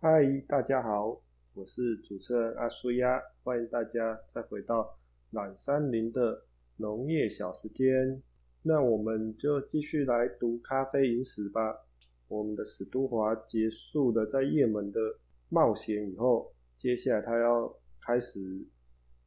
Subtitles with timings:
[0.00, 1.20] 嗨，大家好，
[1.54, 4.96] 我是主持人阿苏亚，欢迎大家再回到
[5.32, 6.44] 懒山林的
[6.76, 8.22] 农业小时间。
[8.62, 11.76] 那我们就继续来读咖啡饮史吧。
[12.28, 15.00] 我们的史都华结束了在也门的
[15.48, 17.68] 冒险以后，接下来他要
[18.00, 18.40] 开始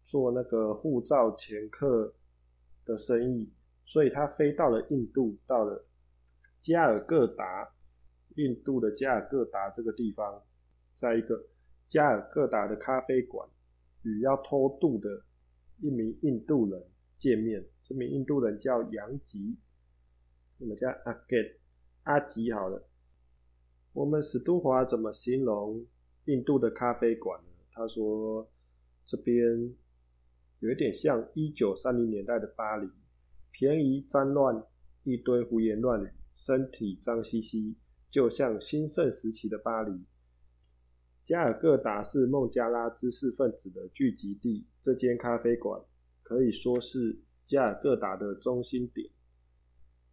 [0.05, 2.13] 做那个护照掮客
[2.85, 3.51] 的生意，
[3.83, 5.85] 所以他飞到了印度，到了
[6.63, 7.69] 加尔各答，
[8.37, 10.41] 印度的加尔各答这个地方，
[11.01, 11.43] 在一个
[11.87, 13.49] 加尔各答的咖啡馆，
[14.03, 15.23] 与要偷渡的
[15.79, 16.79] 一名印度人
[17.17, 17.65] 见面。
[17.83, 19.57] 这名印度人叫杨吉，
[20.59, 21.35] 我们叫阿吉，
[22.03, 22.87] 阿吉好了。
[23.93, 25.83] 我们史都华怎么形容
[26.25, 27.49] 印度的咖啡馆呢？
[27.73, 28.47] 他说
[29.03, 29.73] 这边
[30.59, 32.87] 有点像一九三零年代的巴黎，
[33.49, 34.63] 便宜脏乱，
[35.03, 37.75] 一堆胡言乱语，身体脏兮兮，
[38.11, 39.99] 就像兴盛时期的巴黎。
[41.31, 45.81] 加尔各答是孟加拉知识分子的聚集地，这间咖啡馆
[46.21, 47.17] 可以说是。
[47.47, 49.09] 加尔各答的中心点。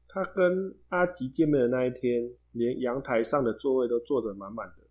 [0.08, 4.84] 他跟阿吉见面的那一天，连阳台上的座位都坐着满满的，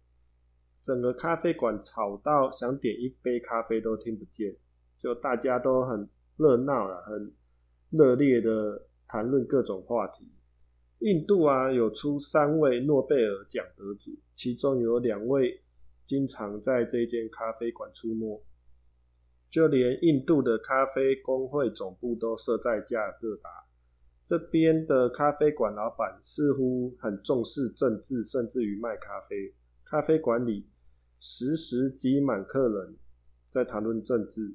[0.82, 4.54] 整个咖啡馆吵到想点一杯咖啡都听不见，
[4.98, 7.34] 就大家都很热闹了，很
[7.92, 10.26] 热烈的谈论各种话题。
[11.00, 15.62] 印度啊，有出三位诺贝尔奖得主，其中有两位
[16.08, 18.44] 经常在这间咖啡馆出没。
[19.50, 23.50] 就连印度的咖啡工会总部都设在加尔各答，
[24.26, 29.54] 这边的咖啡馆老板似乎很重视政治，甚至于卖咖啡。
[29.86, 30.68] 咖啡馆里
[31.20, 32.98] 时时挤满客人，
[33.50, 34.54] 在谈论政治。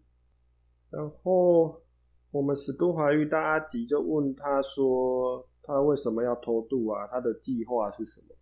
[0.91, 1.83] 然后
[2.31, 7.07] 我们史都华遇到阿吉，就问他说：“他为什么要偷渡啊？
[7.07, 8.37] 他的计划是什么？”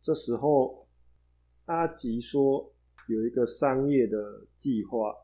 [0.00, 0.85] 这时候
[1.66, 2.74] 阿吉说
[3.08, 4.18] ：“有一个商业的
[4.58, 5.14] 计划。”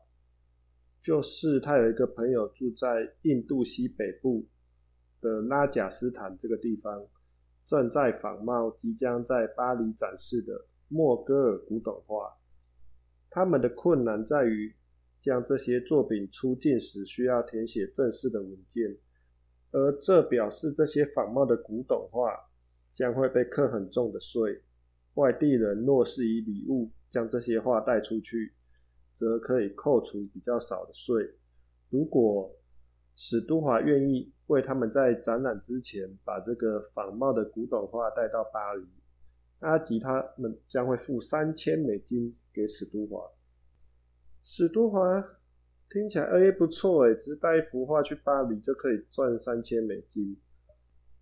[1.03, 2.87] 就是他有一个朋友住在
[3.23, 4.47] 印度西北部
[5.19, 7.05] 的拉贾斯坦这个地方，
[7.65, 12.33] 正在仿冒即将在巴黎展示的莫戈尔古董画。
[13.29, 14.73] 他们的困难在于
[15.21, 18.97] 将这些作品出境时需要填写正式的文件，
[19.71, 22.29] 而这表示这些仿冒的古董画
[22.93, 24.61] 将会被课很重的税。
[25.15, 28.53] 外地人若是以礼物将这些画带出去，
[29.13, 31.35] 则可以扣除比较少的税。
[31.89, 32.51] 如果
[33.15, 38.87] 史都华愿意为他们在展览之前把这个仿冒的古董画带到巴黎，
[39.59, 43.23] 阿吉他们将会付三千美金给史都华。
[44.43, 45.23] 史都华
[45.91, 50.35] 听起来哎不错哎，只是带一幅画去巴黎就可以赚三千美金，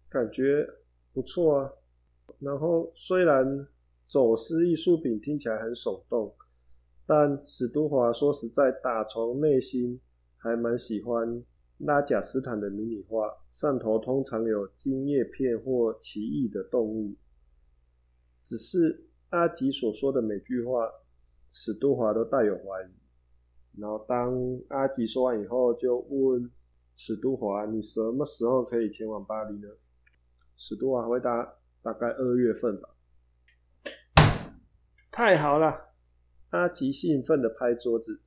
[0.09, 0.66] 感觉
[1.12, 1.73] 不错啊。
[2.40, 3.68] 然后虽然
[4.11, 6.35] 走私艺术品听起来很手动。
[7.05, 10.01] 但史都华说实在，打从内心
[10.35, 11.41] 还蛮喜欢
[11.77, 17.16] 拉贾斯坦的迷你画，上头通常有金叶片或奇异的动物。
[18.44, 20.91] 只是阿吉所说的每句话，
[21.53, 23.79] 史都华都带有怀疑。
[23.79, 26.51] 然后当阿吉说完以后，就问
[26.97, 29.69] 史都华：“你什么时候可以前往巴黎呢？”
[30.57, 32.89] 史都华回答：“大概二月份吧。”
[35.24, 35.80] 太好了！
[36.50, 38.20] 阿吉兴奋地拍桌子，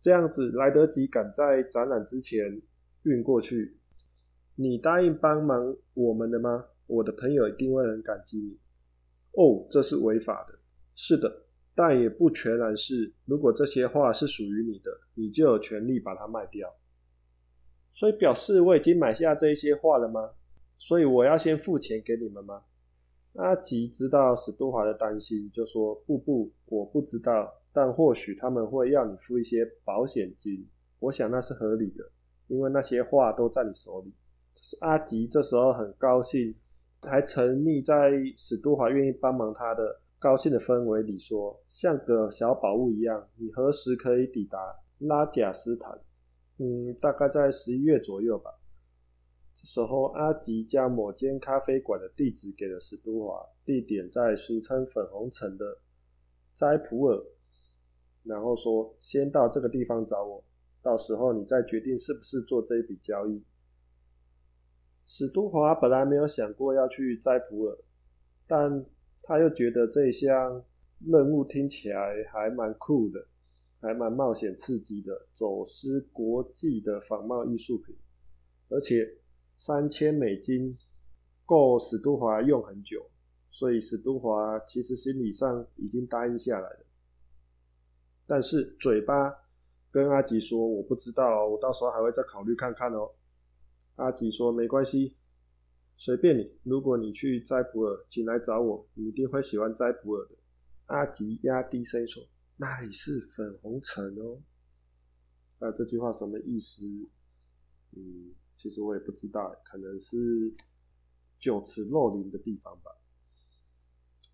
[0.00, 2.62] 这样子来得及赶在展览之前
[3.02, 3.76] 运过去。
[4.54, 6.64] 你答应帮忙我们的吗？
[6.86, 8.56] 我的朋友一定会很感激你。
[9.32, 10.56] 哦，这是违法的。
[10.94, 11.28] 是的，
[11.74, 13.12] 但也不全然是。
[13.24, 16.72] 如果这些画是属于你的，你就有权利把它卖掉。
[17.94, 20.30] 所以表示我已经买下这些画了吗？
[20.76, 22.62] 所以我要先付钱给你们吗？
[23.34, 30.66] 阿吉知道史都华的担心，就说：“不不，我不知道，但或许他们会要你付一些保险金。
[30.98, 32.04] 我想那是合理的，
[32.48, 34.12] 因为那些画都在你手里。”
[34.60, 36.52] 是阿吉这时候很高兴，
[37.02, 44.58] 还沉溺在史都华愿意帮忙他的高兴的氛围里，说：“像个小宝物一样，你何时可以抵达
[44.98, 45.96] 拉贾斯坦？
[46.58, 48.50] 嗯，大概在十一月左右吧。”
[49.70, 55.78] 时候，阿吉将某间咖啡馆的地址给了史都华，地点在俗称粉红城的
[56.54, 57.22] 斋普尔，
[58.24, 60.42] 然后说：“先到这个地方找我，
[60.80, 63.44] 到时候你再决定是不是做这一笔交易。”
[65.04, 67.78] 史都华本来没有想过要去斋普尔，
[68.46, 68.86] 但
[69.22, 70.64] 他又觉得这一项
[71.06, 73.22] 任务听起来还蛮酷的，
[73.82, 77.94] 还蛮冒险刺激的，走私国际的仿冒艺术品，
[78.70, 79.17] 而且。
[79.58, 80.78] 三千美金
[81.44, 83.10] 够史都华用很久，
[83.50, 86.86] 所以史都华其实心理上已经答应下来了，
[88.26, 89.34] 但是嘴巴
[89.90, 93.10] 跟阿吉说我不知道，我到时候还会再考虑看看哦。
[93.96, 95.16] 阿吉说没关系，
[95.96, 100.36] 随便你，如果你去斋普尔，请来找我，你一定会喜欢斋普尔的。
[100.86, 102.22] 阿吉压低声说
[102.56, 104.40] ：“那里是粉红城哦。”
[105.58, 106.84] 那这句话什么意思？
[107.96, 110.52] 嗯，其实我也不知道，可能是
[111.38, 112.90] 酒池肉林的地方吧。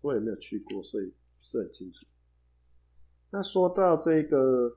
[0.01, 2.05] 我也没有去过，所以不是很清楚。
[3.29, 4.75] 那说到这个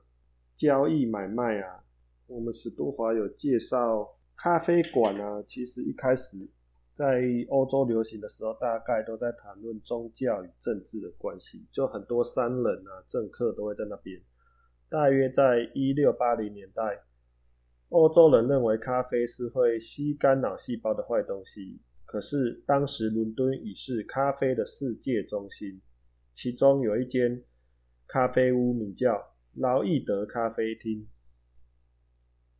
[0.55, 1.83] 交易买卖啊，
[2.27, 4.07] 我们史都华有介绍
[4.37, 6.47] 咖啡馆啊，其实一开始。
[6.95, 14.21] 在欧洲流行的时候，大概都在谈论宗教与政治的关系，就很多商人啊、政客都会在那边。
[14.89, 17.01] 大约在一六八零年代，
[17.89, 21.79] 欧洲人认为咖啡是会吸干脑细胞的坏东西。
[22.05, 25.79] 可是当时伦敦已是咖啡的世界中心，
[26.33, 27.43] 其中有一间
[28.07, 31.07] 咖啡屋名叫劳易德咖啡厅。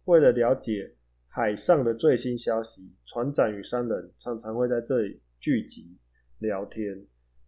[0.06, 0.96] 为了了解。
[1.32, 5.96] 海上的最新消息，船长与商人常常会在这里聚集
[6.40, 7.06] 聊天。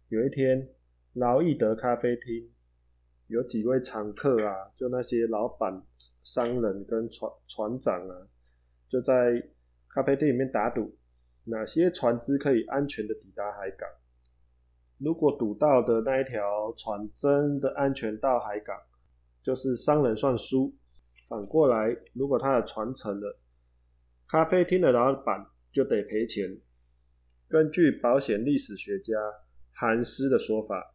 [0.08, 0.68] 有一天，
[1.14, 2.48] 劳易德咖啡厅
[3.32, 5.82] 有几位常客啊，就那些老板、
[6.22, 8.28] 商人跟船船长啊，
[8.90, 9.42] 就在
[9.88, 10.94] 咖啡店里面打赌，
[11.44, 13.88] 哪些船只可以安全的抵达海港。
[14.98, 18.76] 如果赌到的那一条船真的安全到海港，
[19.42, 20.70] 就是商人算输；
[21.26, 23.40] 反过来，如果他的船沉了，
[24.28, 26.60] 咖啡厅的老板就得赔钱。
[27.48, 29.14] 根据保险历史学家
[29.72, 30.91] 韩斯的说法，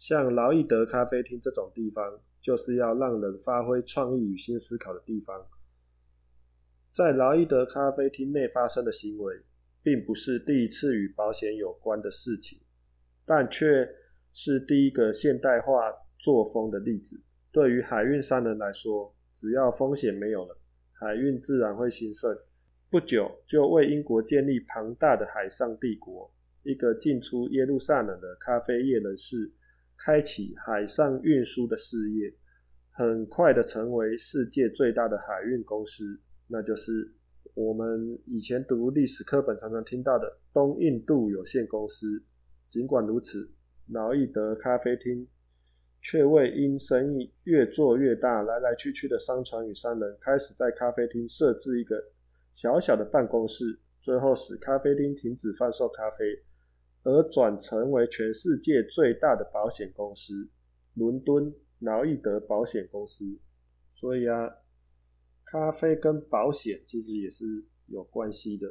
[0.00, 5.46] 像劳易德咖啡厅这种地方，就是要让人发挥创意与新思考的地方。
[6.90, 9.42] 在劳易德咖啡厅内发生的行为，
[9.82, 12.58] 并不是第一次与保险有关的事情，
[13.26, 13.86] 但却
[14.32, 17.20] 是第一个现代化作风的例子。
[17.52, 20.56] 对于海运商人来说，只要风险没有了，
[20.92, 22.34] 海运自然会兴盛。
[22.88, 26.32] 不久就为英国建立庞大的海上帝国。
[26.62, 29.50] 一个进出耶路撒冷的咖啡业人士，
[30.02, 32.32] 开启海上运输的事业，
[32.90, 37.14] 很快的成为世界最大的海运公司，那就是
[37.54, 42.22] 我们以前读历史课本常常听到的东印度有限公司。
[42.70, 43.50] 尽管如此，
[43.88, 45.26] 劳易德咖啡厅
[46.00, 51.96] 却为因生意越做越大，来来去去的商船与商人开始在咖啡厅设置一个。
[52.52, 56.24] 小小的办公室，最后使咖啡厅停止贩售咖啡，
[57.02, 60.48] 而转成为全世界最大的保险公司——
[60.94, 63.38] 伦敦劳易德保险公司。
[63.94, 64.48] 所以啊，
[65.44, 67.44] 咖啡跟保险其实也是
[67.86, 68.66] 有关系的，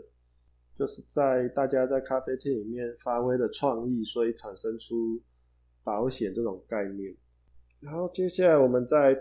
[0.78, 5.22] 就是在大家在咖啡厅里面发挥的创意，所以产生出
[5.84, 7.16] 保险这种概念。
[7.80, 9.16] 然后接下来我们再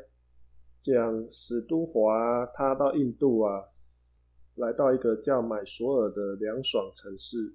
[0.83, 3.65] 讲史都华，他到印度啊。
[4.57, 7.55] 来到一个叫买索尔的凉爽城市，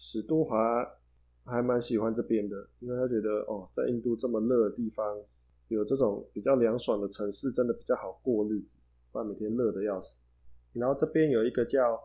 [0.00, 0.88] 史都华
[1.44, 5.20] 还蛮喜欢这边的，因为他觉得哦，在印度这么热的地方，
[5.66, 8.76] 有这种比较凉爽的城市，真的比较好过日子，
[9.10, 10.22] 不然每天热的要死。
[10.72, 12.00] 然后这边有一个叫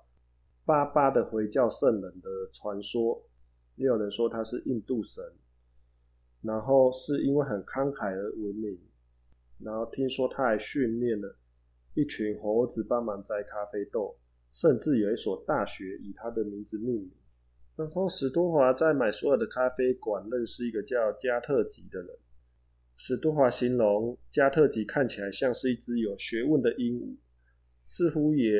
[0.65, 3.21] 巴巴的回教圣人的传说，
[3.75, 5.23] 也有人说他是印度神，
[6.41, 8.75] 然后是因为很慷慨而闻名，
[9.59, 11.35] 然后听说他还训练了
[11.93, 14.15] 一群猴子帮忙摘咖啡豆。
[14.51, 17.11] 甚至有一所大学以他的名字命名。
[17.75, 22.09] 然后史都华在买所有的咖啡馆认识一个叫加特吉的人。
[22.95, 27.17] 史都华形容加特吉看起来像是一只有学问的鹦鹉，
[27.83, 28.51] 似乎也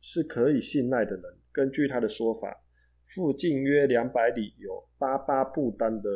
[0.00, 1.24] 是可以信赖的人。
[1.50, 2.64] 根据他的说法，
[3.08, 6.08] 附近约两百里有巴巴布丹的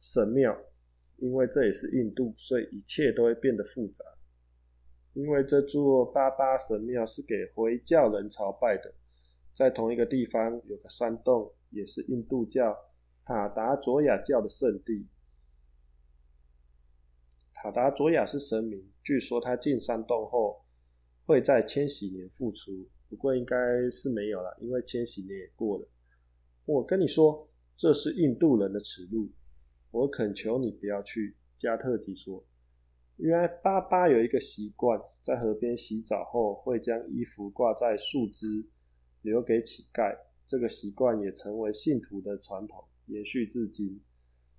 [0.00, 0.56] 神庙，
[1.16, 4.04] 因为这也是印度，所以一切都会变得复杂。
[5.14, 8.94] 因为这座巴巴神庙是给回教人朝拜的，
[9.54, 12.76] 在同一个地方有个山洞，也是印度教
[13.24, 15.08] 塔达佐雅教的圣地。
[17.54, 20.64] 塔达佐雅是神明，据说他进山洞后
[21.26, 23.56] 会在千禧年复出，不过应该
[23.90, 25.88] 是没有了，因为千禧年也过了。
[26.66, 29.30] 我跟你说，这是印度人的耻辱，
[29.90, 31.36] 我恳求你不要去。
[31.56, 32.44] 加特吉说。
[33.16, 38.68] 原来巴巴有一个习惯，在河边洗澡后会将衣服挂在树枝，
[39.22, 40.18] 留给乞丐。
[40.46, 44.00] 这个习惯也成为信徒的传统，延续至今。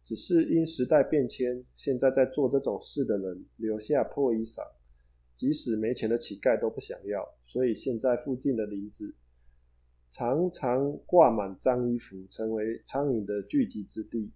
[0.04, 4.62] 只是因时代变迁，现在在做这种事的人留下破衣裳，
[5.36, 7.28] 即使没钱的乞丐都不想要。
[7.44, 9.16] 所以现在附近的林子
[10.12, 14.32] 常常挂满脏衣服，成为苍蝇的聚集之地。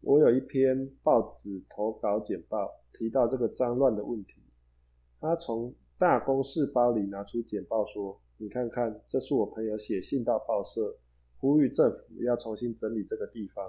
[0.00, 4.42] 我有一篇报纸投稿简报，提到这个脏乱的问题。
[5.20, 10.98] 他从大公事包里拿出简报说：“你看看，这是我朋友写信到报社，
[11.38, 13.64] 呼吁政府要重新整理这个地方。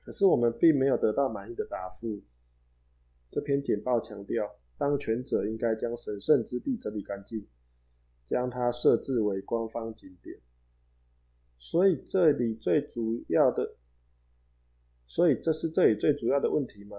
[0.00, 2.22] 可是我们并没有得到满意的答复。”
[3.30, 7.46] 这篇简报强调，当权者应该将神圣之地整理干净，
[8.26, 10.38] 将它设置为官方景点。
[11.58, 13.76] 所以这里最主要的。
[15.06, 16.96] 所以这是这里最主要的问题吗？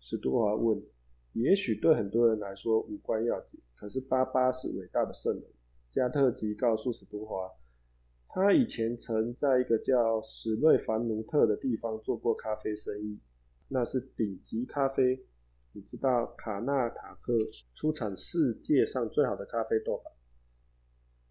[0.00, 0.82] 史都华问。
[1.32, 5.42] 也许对很多人来说无关要紧，可是巴巴是伟大的圣人。
[5.90, 7.50] 加特吉告诉史都华，
[8.28, 13.20] 他以前曾在一个叫史瑞凡努特的地方做过咖啡生意，
[13.68, 15.22] 那是顶级咖啡。
[15.74, 17.32] 你知道卡纳塔克
[17.74, 20.10] 出产世界上最好的咖啡豆吧？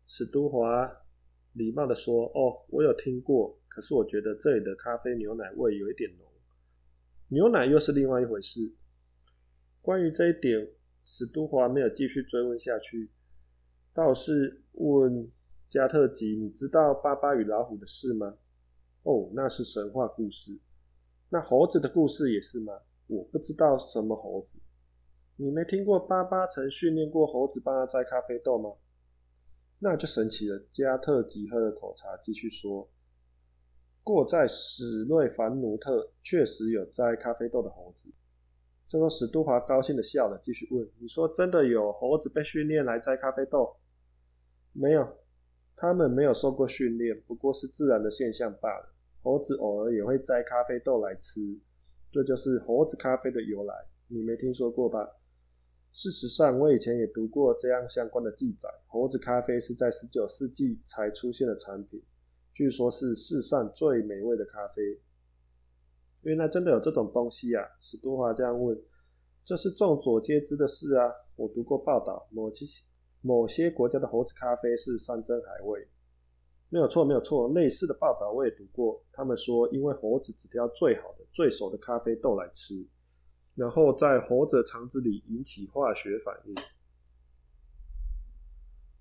[0.08, 0.91] 史都华
[1.53, 6.27] 礼貌地说：“哦，我有听过。”可是我觉得这里的咖啡牛奶味有一点浓，
[7.29, 8.60] 牛奶又是另外一回事。
[9.82, 10.68] 关于这一点，
[11.06, 13.10] 史都华没有继续追问下去，
[13.94, 15.30] 倒是问
[15.68, 18.38] 加特吉：“你知道巴巴与老虎的事吗
[19.04, 20.60] ？”“哦，那是神话故事。
[21.30, 22.74] ”“那猴子的故事也是吗
[23.08, 24.60] ？”“我不知道什么猴子。
[25.38, 28.76] ”“你没听过巴巴曾训练过猴子帮他摘咖啡豆吗
[29.80, 32.88] ？”“那就神奇了。”加特吉喝了口茶，继续说。
[34.04, 38.10] 过在史瑞凡奴特确实有摘咖啡豆的猴子。
[38.92, 43.74] 这个史都华高兴的笑了，继续问：“你说真的有猴子被训练来摘咖啡豆
[44.76, 45.08] ？”“没有，
[45.78, 48.94] 他们没有受过训练，不过是自然的现象罢了。
[49.24, 51.58] 猴子偶尔也会摘咖啡豆来吃，
[52.12, 53.74] 这就是猴子咖啡的由来。
[54.10, 55.10] 你没听说过吧
[55.94, 58.68] ？”“事实上，我以前也读过这样相关的记载。
[58.88, 62.04] 猴子咖啡是在十九世纪才出现的产品。”
[62.54, 65.00] 据说是世上最美味的咖啡。
[66.22, 67.66] 原来真的有这种东西啊！
[67.80, 68.80] 史都华这样问。
[69.44, 71.12] 这是众所皆知的事啊！
[71.36, 72.66] 我读过报道，某些
[73.22, 75.88] 某些国家的猴子咖啡是山珍海味。
[76.70, 77.50] 没有错，没有错。
[77.50, 79.04] 类似的报道我也读过。
[79.12, 82.75] 他们说，因为猴子只挑最好的、最熟的咖啡豆来吃，
[83.56, 86.56] 然后在猴子肠子里引起化学反应。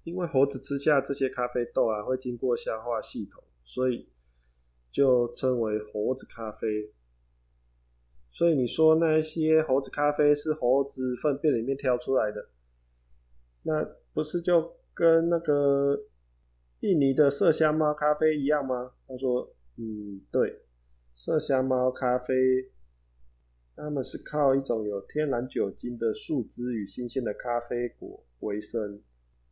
[0.05, 4.09] 因为猴子吃下这些咖啡豆啊，会经过消化系统，所以
[4.91, 6.91] 就称为猴子咖啡。
[8.33, 12.49] 所以你说那一些猴子咖啡是猴子粪便里面挑出来的，
[13.63, 13.85] 那
[14.15, 15.99] 不是就跟那个
[16.81, 18.93] 印尼的麝香猫咖啡一样吗？
[19.07, 20.63] 他说：“嗯，对，
[21.17, 22.35] 麝香猫咖啡，
[23.77, 29.01] 他们是靠一种有天然酒精的树枝与新鲜的咖啡果为生。”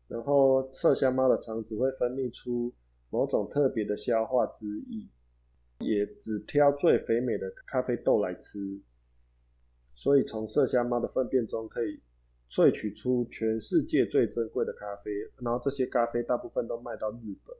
[0.08, 2.72] 然后麝香猫的肠子会分泌出
[3.10, 5.06] 某种特别的消化汁液，
[5.80, 8.58] 也只挑最肥美的咖啡豆来吃，
[9.94, 12.00] 所以从麝香猫的粪便中可以
[12.50, 15.10] 萃取出全世界最珍贵的咖啡。
[15.42, 17.56] 然后这些咖啡大部分都卖到日本，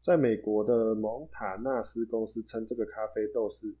[0.00, 3.74] 在美国的蒙塔纳斯公司称这个咖啡豆是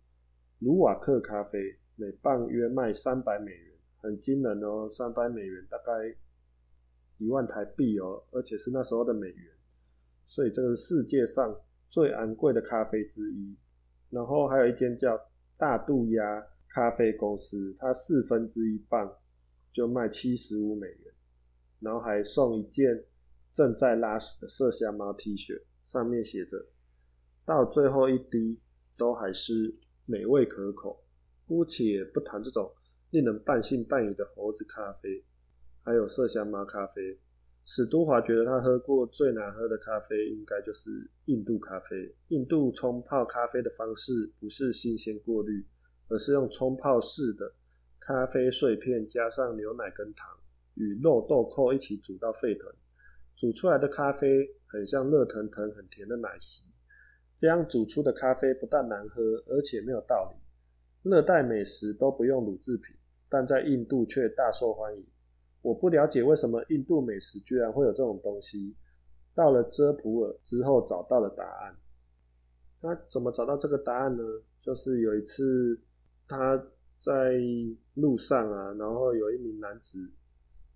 [0.60, 6.14] 卢瓦克咖啡，每磅约卖三百美元，很惊人哦，三百美元大概。
[7.20, 9.52] 一万台币哦，而且是那时候的美元，
[10.28, 11.52] 所以这个世界上
[11.90, 13.56] 最昂贵的咖啡之一。
[14.10, 15.18] 然后还有一间叫
[15.56, 19.12] 大渡鸭咖啡公司，它四分之一磅
[19.72, 21.14] 就卖七十五美元，
[21.80, 23.04] 然后还送一件
[23.52, 26.56] 正在拉屎的麝香猫 T 恤，上面写着
[27.44, 28.60] “到最后一滴
[28.98, 29.74] 都还是
[30.06, 31.04] 美味可口”。
[31.46, 32.70] 姑且不谈这种
[33.10, 35.24] 令人半信半疑的猴子咖啡。
[35.82, 37.18] 还有麝香猫咖啡，
[37.70, 40.88] 史都华觉得他喝过最难喝的咖啡，应该就是
[41.26, 42.10] 印度咖啡。
[42.28, 45.62] 印度冲泡咖啡的方式不是新鲜过滤，
[46.08, 47.52] 而是用冲泡式的
[48.00, 50.26] 咖啡碎片加上牛奶跟糖，
[50.76, 52.72] 与肉豆蔻一起煮到沸腾，
[53.36, 56.72] 煮出来的咖啡很像热腾腾、很甜的奶昔。
[57.36, 61.10] 这样煮出的咖啡不但难喝，而且没有道理。
[61.10, 62.96] 热带美食都不用乳制品，
[63.28, 65.06] 但在印度却大受欢迎。
[65.62, 68.76] 我不了解为什么印度美食居然会有这种东西。
[69.34, 71.76] 到了遮普尔之后，找到了答案。
[72.80, 74.22] 他怎么找到这个答案呢？
[74.60, 75.80] 就是有一次
[76.26, 76.56] 他
[77.00, 77.34] 在
[77.94, 79.98] 路上啊，然后有一名男子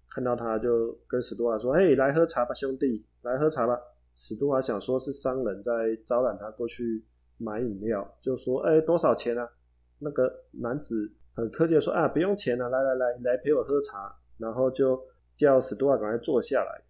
[0.08, 3.76] 看到他，就跟史都华说：“嘿，来喝茶吧，兄弟，来喝茶吧。”
[4.14, 5.72] 史都华想说是商人在
[6.06, 7.04] 招揽他过去
[7.38, 9.48] 买饮料，就说：“哎，多少钱啊？”
[9.98, 15.00] 那个男子很客气的说：“啊，不用钱了，来来来，来陪我喝茶。”然后就
[15.36, 16.82] 叫史都华赶快坐下来，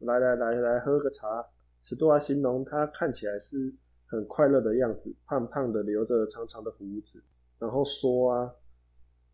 [0.00, 1.46] 来来来来喝个茶。
[1.82, 3.72] 史多华形容他看起来是
[4.06, 7.22] 很快乐的样子，胖胖的，留着长长的胡子，
[7.58, 8.54] 然后说啊，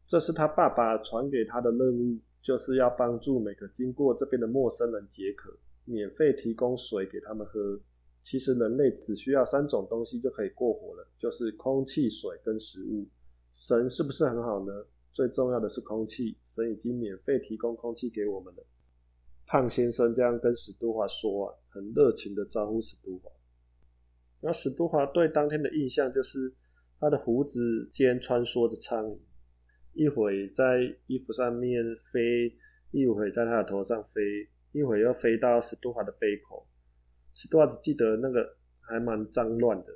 [0.06, 5.50] 这是他爸爸传给他的任务，就是要帮助每个经过这边的陌生人解渴，
[5.84, 7.80] 免费提供水给他们喝。
[8.24, 13.08] 其实人类只需要三种东西就可以过活了，就是空气、水跟食物。
[13.52, 14.72] 神是不是很好呢？
[15.12, 18.64] 最重要的是空气，神已经免费提供空气给我们了。
[19.46, 23.30] 胖先生这样跟史都华说啊，很热情的招呼史都华。
[24.40, 26.52] 然后史都华对当天的印象就是
[26.98, 29.18] 他的胡子间穿梭着苍蝇，
[29.92, 32.56] 一会在衣服上面飞，
[32.90, 34.22] 一会在他的头上飞，
[34.72, 36.66] 一会又飞到史都华的杯口。
[37.34, 39.86] 史都华只记得那个还蛮脏乱的，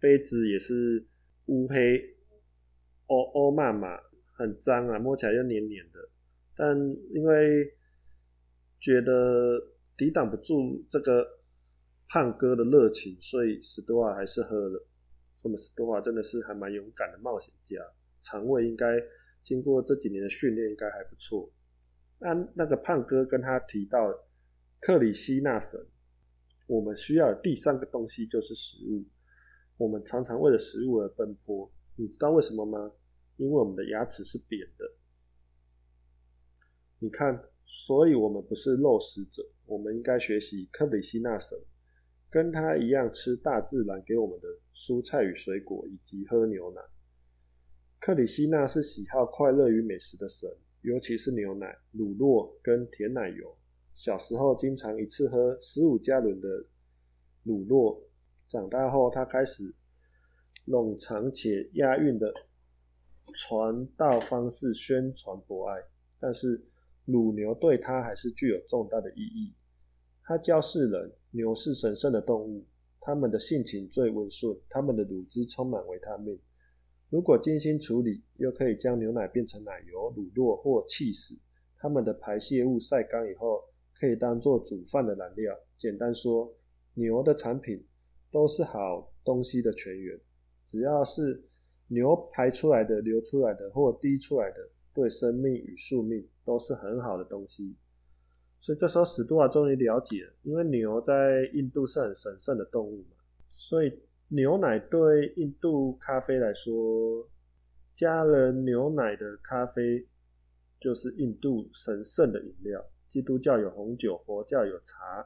[0.00, 1.06] 杯子也是
[1.46, 2.00] 乌黑、
[3.06, 3.98] 欧欧麻麻，
[4.38, 6.08] 很脏啊，摸起来又黏黏的。
[6.56, 6.74] 但
[7.10, 7.70] 因为
[8.80, 9.60] 觉得
[9.96, 11.26] 抵挡不住这个
[12.08, 14.86] 胖哥的热情，所以史多瓦还是喝了。
[15.42, 17.76] 那么史多瓦真的是还蛮勇敢的冒险家，
[18.22, 18.86] 肠胃应该
[19.42, 21.52] 经过这几年的训练，应该还不错。
[22.18, 24.12] 那那个胖哥跟他提到
[24.80, 25.80] 克里希纳神，
[26.66, 29.04] 我们需要的第三个东西就是食物。
[29.76, 32.90] 我们常常为了食物而奔波，你知道为什么吗？
[33.38, 34.84] 因为我们的牙齿是扁的。
[36.98, 37.42] 你看。
[37.70, 41.54] 所以，我们不是肉食者，我们应该学习克里希纳神，
[42.30, 46.80] 跟他一样吃大自然给我们的蔬菜与水果，以及喝牛奶。
[48.00, 53.54] 克里希纳是喜好快乐与美食的神，尤其是牛奶、乳酪跟甜奶油。
[53.94, 56.48] 小时候经常一次喝十五加仑的
[57.42, 58.02] 乳酪，
[58.48, 59.74] 长大后他开始
[60.66, 62.32] 冗长且押韵的
[63.34, 65.82] 传道方式宣传博爱，
[66.20, 66.64] 但是。
[67.10, 69.54] 乳牛对他还是具有重大的意义。
[70.22, 72.66] 他教世人，牛是神圣的动物，
[73.00, 76.38] 它们的性情最温顺，它们的乳汁充满维他命。
[77.08, 81.34] 如果精心处理，又可以将牛奶变成奶油、乳酪或气死。
[81.78, 83.62] 它们的排泄物晒干以后，
[83.98, 85.58] 可以当做煮饭的燃料。
[85.78, 86.54] 简单说，
[86.92, 87.82] 牛的产品
[88.30, 90.20] 都是好东西的泉源。
[90.66, 91.42] 只要是
[91.88, 94.56] 牛排出来的、流出来的或滴出来的。
[94.94, 97.76] 对生命与宿命都是很好的东西，
[98.58, 103.16] 所以这时候史杜华终于了解了，因为牛在印度是很神圣的动物嘛，
[103.48, 103.92] 所以
[104.26, 107.28] 牛奶对印度咖啡来说，
[107.94, 110.04] 加了牛奶的咖啡
[110.80, 112.84] 就是印度神圣的饮料。
[113.08, 115.24] 基督教有红酒，佛教有茶，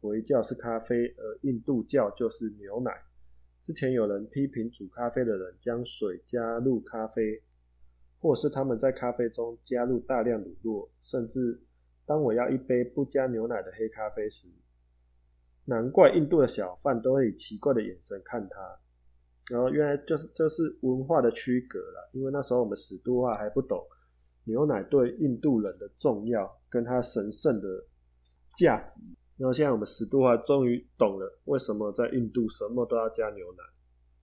[0.00, 2.92] 回教是咖啡，而印度教就是牛奶。
[3.68, 7.42] 之前有人批评煮咖啡的人将水加入咖啡。
[8.20, 11.56] 或是他们在咖啡中加入大量乳酪，甚至
[12.04, 14.48] 当我要一杯不加牛奶的黑咖啡时，
[15.66, 18.58] 难怪印度的小贩都会以奇怪的眼神看他。
[19.48, 23.80] 然后原来就是这是文化的区隔了，因为那时候我们史都话还不懂
[24.42, 27.68] 牛奶对印度人的重要跟它神圣的
[28.56, 29.00] 价值。
[29.38, 33.62] 然后现在我们史都华终于懂了为什么在印度什么都要加牛奶，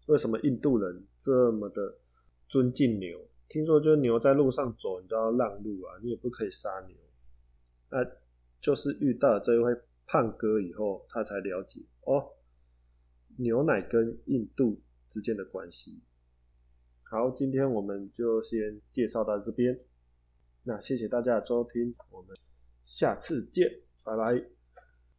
[0.08, 1.98] 为什么印度人这么的
[2.48, 3.18] 尊敬牛。
[3.48, 6.98] 听说就是牛在路上走，你都要让路啊，你也不可以杀牛。
[7.90, 8.06] 那
[8.60, 9.74] 就是遇到这位
[10.06, 12.28] 胖哥以后，他才了解哦，
[13.38, 16.02] 牛奶跟印度之间的关系。
[17.04, 19.80] 好，今天我们就先介绍到这边。
[20.64, 22.36] 那谢谢大家的收听，我们
[22.86, 23.70] 下次见，
[24.04, 24.65] 拜拜。